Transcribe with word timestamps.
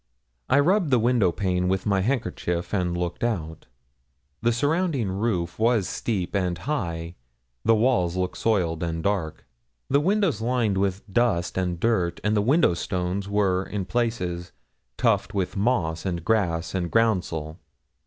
I 0.49 0.59
rubbed 0.59 0.89
the 0.89 0.97
window 0.97 1.31
pane 1.31 1.67
with 1.67 1.85
my 1.85 2.01
handkerchief 2.01 2.73
and 2.73 2.97
looked 2.97 3.23
out. 3.23 3.67
The 4.41 4.51
surrounding 4.51 5.11
roof 5.11 5.59
was 5.59 5.87
steep 5.87 6.33
and 6.35 6.57
high. 6.57 7.17
The 7.63 7.75
walls 7.75 8.15
looked 8.15 8.39
soiled 8.39 8.81
and 8.81 9.03
dark. 9.03 9.45
The 9.91 10.01
windows 10.01 10.41
lined 10.41 10.79
with 10.79 11.03
dust 11.13 11.55
and 11.55 11.79
dirt, 11.79 12.19
and 12.23 12.35
the 12.35 12.41
window 12.41 12.73
stones 12.73 13.29
were 13.29 13.63
in 13.63 13.85
places 13.85 14.51
tufted 14.97 15.35
with 15.35 15.55
moss, 15.55 16.03
and 16.03 16.25
grass, 16.25 16.73
and 16.73 16.89
groundsel. 16.91 17.59